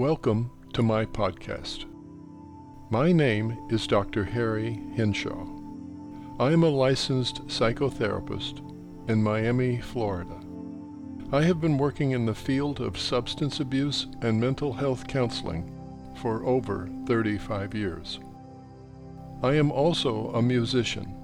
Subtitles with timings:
[0.00, 1.84] Welcome to my podcast.
[2.88, 4.24] My name is Dr.
[4.24, 5.46] Harry Henshaw.
[6.38, 8.66] I am a licensed psychotherapist
[9.10, 10.40] in Miami, Florida.
[11.32, 15.70] I have been working in the field of substance abuse and mental health counseling
[16.22, 18.20] for over 35 years.
[19.42, 21.14] I am also a musician,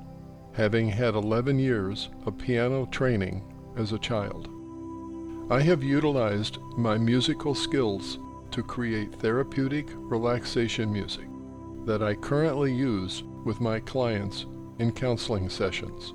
[0.52, 3.42] having had 11 years of piano training
[3.78, 4.50] as a child.
[5.48, 8.18] I have utilized my musical skills
[8.56, 11.28] to create therapeutic relaxation music
[11.84, 14.46] that I currently use with my clients
[14.78, 16.14] in counseling sessions.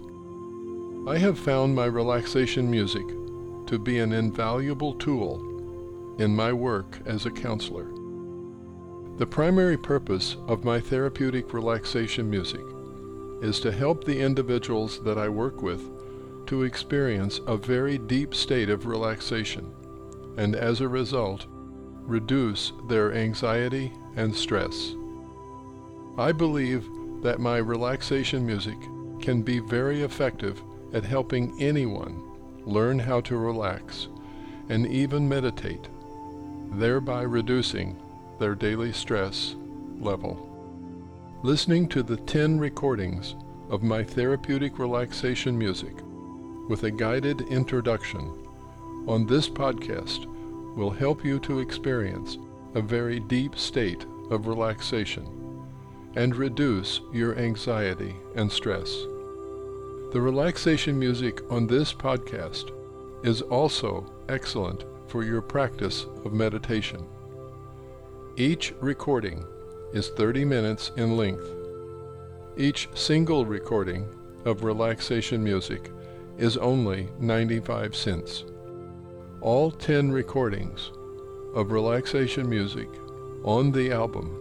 [1.07, 3.07] I have found my relaxation music
[3.67, 7.91] to be an invaluable tool in my work as a counselor.
[9.19, 12.65] The primary purpose of my therapeutic relaxation music
[13.43, 15.91] is to help the individuals that I work with
[16.47, 19.71] to experience a very deep state of relaxation
[20.37, 21.45] and as a result
[22.05, 24.95] reduce their anxiety and stress.
[26.17, 26.87] I believe
[27.21, 28.77] that my relaxation music
[29.21, 30.61] can be very effective
[30.93, 32.21] at helping anyone
[32.65, 34.07] learn how to relax
[34.69, 35.87] and even meditate,
[36.71, 37.99] thereby reducing
[38.39, 39.55] their daily stress
[39.99, 40.47] level.
[41.43, 43.35] Listening to the 10 recordings
[43.69, 45.93] of my therapeutic relaxation music
[46.67, 48.31] with a guided introduction
[49.07, 50.27] on this podcast
[50.75, 52.37] will help you to experience
[52.75, 55.27] a very deep state of relaxation
[56.15, 58.89] and reduce your anxiety and stress.
[60.11, 62.71] The relaxation music on this podcast
[63.25, 67.05] is also excellent for your practice of meditation.
[68.37, 69.45] Each recording
[69.93, 71.47] is 30 minutes in length.
[72.57, 74.07] Each single recording
[74.45, 75.91] of relaxation music
[76.37, 78.45] is only 95 cents.
[79.41, 80.91] All 10 recordings
[81.55, 82.87] of relaxation music
[83.43, 84.37] on the album